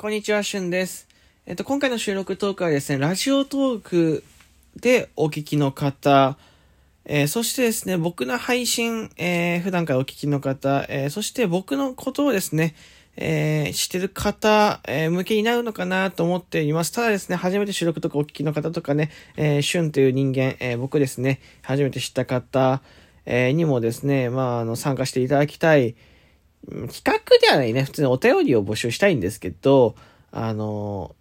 [0.00, 1.08] こんにちは、しゅんです。
[1.44, 4.22] えっと、今回の収録トークはですね、ラジオトーク
[4.76, 6.38] でお聞きの方、
[7.04, 12.76] えー、そしてですね、僕の配信、えー、普段からお聞きの方、えー、そして僕のことをですね、
[13.16, 16.92] え知ってる方、え向けになるのかなと思っています。
[16.92, 22.82] ただですね、初めて収録とかお聞きの方とかね、えー、シュンという人間、え僕ですね、初めて知った方、
[23.26, 25.96] えにもですね、まあ、あの、参加していただきたい、
[26.66, 27.84] 企画ではないね。
[27.84, 29.94] 普通にお便りを募集したいんですけど、
[30.30, 31.14] あの、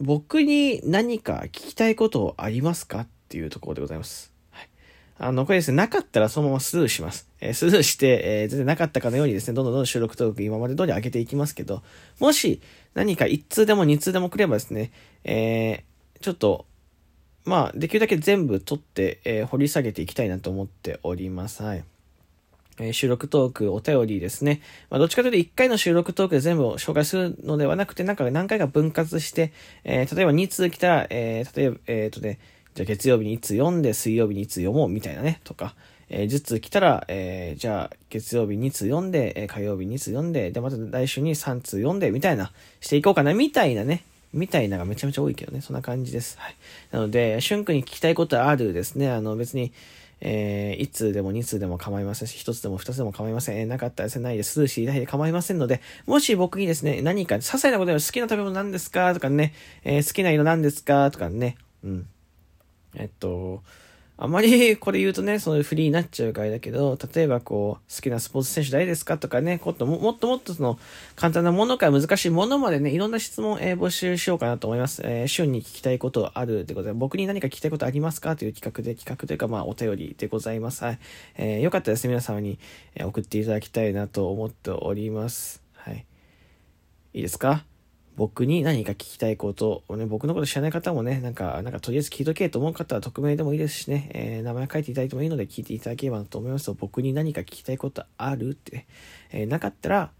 [0.00, 4.32] 僕に何か聞きたいことありますかっていうところでございます。
[4.50, 4.68] はい。
[5.18, 7.28] あの、これですね、なかったらそのままスルーします。
[7.40, 11.82] えー、スルーして、えー、全然なかったかのようにですね、どんどんどんどん収録トーク今まで通り上げていきますけど、
[12.20, 12.60] もし
[12.94, 14.92] 何か1通でも2通でも来ればですね、
[15.24, 16.66] えー、ちょっと、
[17.44, 21.62] まあ、できるだけ全部取って、え、掘り下げていきたいなと思っております。
[21.62, 21.84] はい。
[22.80, 24.60] え収録トーク、お便りですね。
[24.90, 29.52] まあ、どっちかというと1回の収録トークで全部を紹介するのではなくて、なんか何回か分割して、
[29.84, 32.38] えー、例えば2通来たら、えー、例えば、えっ、ー、とね、
[32.74, 35.74] じゃあ月曜日にいつ読んで、水曜日にいつ読もうみたいなね、とか、
[36.10, 46.38] えー、10通来たら、えー、じゃあ月曜日2通読んで、え、火曜日2通読んで、で、また来週に3通読んで、みたいな、していこうかな、みたいなね、みたいながめちゃめちゃ多いけどね、そんな感じです。
[46.38, 46.56] はい。
[46.92, 49.72] なので、しゅんくんに聞きたいことあるですね、あの別に、
[50.20, 53.58] えー、1通でも2通でも構いませんし、1つでも2つでも構いません。
[53.58, 59.14] えー、なかったらせないで、スーシーないで構いませんので、もし僕にですね、何か、些細なことでも好きな食べ物何ですか？
[59.14, 61.10] とかね、えー、好きな色何ですか？
[61.10, 62.06] とかね、うん。
[62.94, 63.62] えっと、
[64.20, 70.76] あまりこれ言うとね、そういうフリーになっちゃうからだけど、例えばこう、好きなスポーツ選手誰ですかとかね、もっともっともっとその、
[71.14, 75.02] 簡単なものから難しいものまでね、いろんな質問、えー、募集しようかなと思います。
[75.04, 80.82] えー、旬に聞きたいことあるってことで、僕に何か聞きたいことありますかという企画で、企画というか、まあ、お便りでございます。
[80.82, 80.98] はい。
[81.36, 82.58] えー、よかったですね、皆様に、
[82.96, 85.62] え送っていただきたいなと思っております。
[85.74, 86.04] はい。
[87.14, 87.62] いいですか？
[88.18, 98.86] 僕に何か聞きたいことをね、僕のこと知らない方もね、なんか、なんかとりあえず聞いとけと思う方は匿名でもいいですしね、えー、名前書いていただいてもいいので聞いていただければと思いますと、僕に何か聞きたいことあるって、ね、
[99.30, 100.10] えー、なかったら、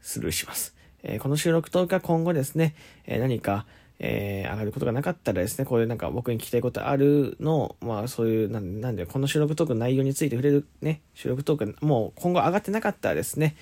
[0.00, 0.74] スルーします。
[1.04, 2.74] えー、この収録10日今後ですね、
[3.06, 3.66] え何か、
[4.00, 13.54] えー、上がることがなかったらですね、こういうなんか僕に聞きたいことあるの、まあそういう、なんなんで、この収録トークの内容について触れるね、収録トーク、もう今後上がってなかったらですね、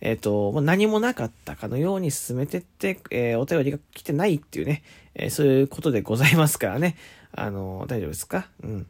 [0.00, 4.82] えっ、ー、と、もう何もなかったかのように進めてって、えー、お便りが来てないっていうね、
[5.14, 6.96] えー、そういうことでございますからね。
[7.32, 8.48] あの、大丈夫ですか？
[8.62, 8.86] うん。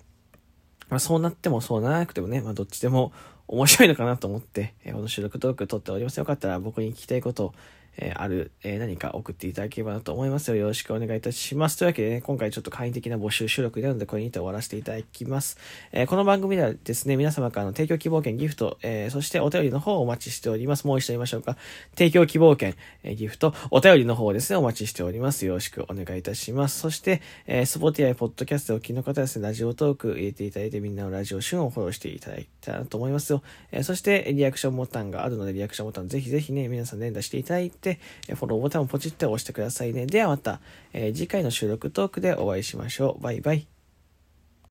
[0.91, 3.13] まあそうなってもそうならなくてもね、まあどっちでも
[3.47, 6.19] 面白いのかなと思って、えこの収録トーク撮っております。
[6.19, 7.55] よかったら僕に聞きたいことを、
[7.99, 10.57] えー、ある、えー、何か送っていただければなと思いますよ。
[10.57, 11.77] よろしくお願いいたします。
[11.77, 15.59] というわけでね、今回ちょっと簡易的な募集収録になるので、これにて終わらせていただきます。
[15.93, 20.87] えー、この番組ではですね、皆様からの提供希望券、ギフト、えそしてお便りの方をお待ちしております。
[20.87, 21.57] もう一度言いましょうか。
[21.97, 25.47] 提供希望券、えギフト、お便りの方ですね、お待ちしております。
[25.47, 26.79] よろしくお願いいたします。
[26.79, 33.43] そして、えー、スポティアイポッドキャストでお聞きの方ですね、ラジオトーク入れていただいて、みんなのラジオ旬をフォローしていただいたらと思いますよ。
[33.73, 37.88] えそして、リアクションボタンがあるので、リアクションボタンぜひぜひね、皆さん連打していただいて、
[38.35, 40.07] フォローボタンをポチって押してくださいね。
[40.07, 40.61] ではまた、
[40.93, 43.23] えー、次回の収録トークでお会いしましょう。
[43.23, 43.78] バイバイ。